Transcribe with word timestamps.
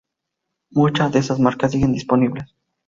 Muchas 0.71 1.11
de 1.11 1.19
esas 1.19 1.37
marcas 1.39 1.73
siguen 1.73 1.93
disponibles. 1.93 2.55